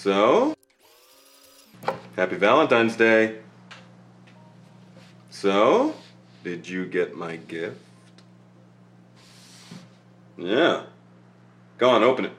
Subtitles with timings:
[0.00, 0.54] So,
[2.14, 3.40] happy Valentine's Day.
[5.28, 5.96] So,
[6.44, 7.80] did you get my gift?
[10.36, 10.84] Yeah.
[11.78, 12.32] Go on, open it.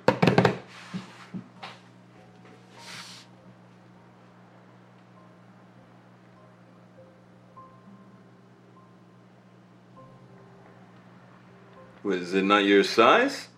[12.03, 13.49] Was it not your size?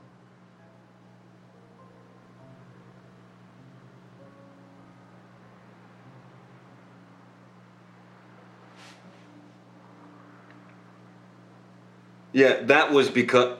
[12.33, 13.57] Yeah, that was because.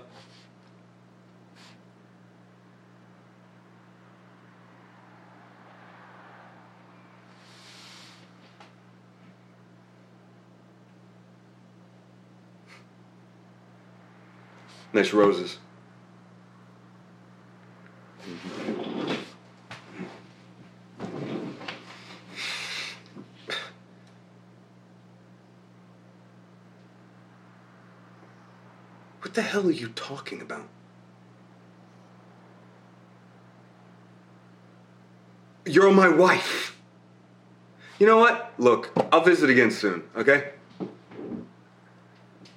[14.94, 15.58] Nice roses.
[29.22, 30.68] What the hell are you talking about?
[35.66, 36.76] You're my wife.
[38.00, 38.52] You know what?
[38.58, 40.54] Look, I'll visit again soon, okay?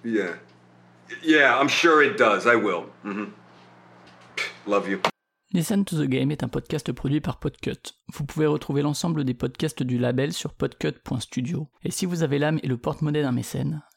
[0.02, 0.36] Yeah.
[1.22, 2.46] Yeah, I'm sure it does.
[2.46, 2.86] I will.
[3.02, 3.24] hmm
[4.66, 5.00] Love you.
[5.52, 7.92] Listen to the Game est un podcast produit par Podcut.
[8.12, 11.68] Vous pouvez retrouver l'ensemble des podcasts du label sur podcut.studio.
[11.84, 13.82] Et si vous avez l'âme et le porte-monnaie d'un mécène,